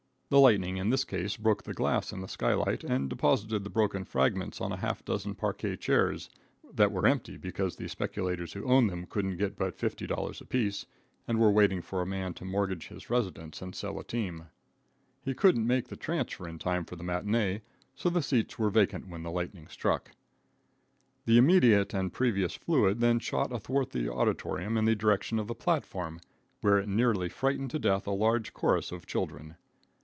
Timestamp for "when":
19.09-19.23